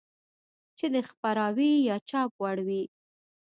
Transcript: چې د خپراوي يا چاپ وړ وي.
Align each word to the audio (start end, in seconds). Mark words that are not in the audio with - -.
چې 0.77 0.85
د 0.93 0.95
خپراوي 1.09 1.71
يا 1.89 1.97
چاپ 2.09 2.31
وړ 2.41 2.57
وي. 2.67 2.83